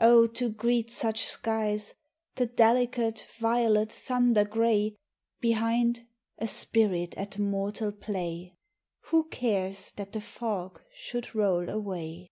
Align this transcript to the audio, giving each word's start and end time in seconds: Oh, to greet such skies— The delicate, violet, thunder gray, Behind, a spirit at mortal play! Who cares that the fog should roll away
Oh, 0.00 0.26
to 0.26 0.48
greet 0.50 0.90
such 0.90 1.22
skies— 1.24 1.94
The 2.34 2.46
delicate, 2.46 3.24
violet, 3.38 3.92
thunder 3.92 4.42
gray, 4.44 4.96
Behind, 5.38 6.04
a 6.36 6.48
spirit 6.48 7.14
at 7.16 7.38
mortal 7.38 7.92
play! 7.92 8.56
Who 9.12 9.28
cares 9.28 9.92
that 9.92 10.14
the 10.14 10.20
fog 10.20 10.82
should 10.92 11.32
roll 11.32 11.68
away 11.68 12.28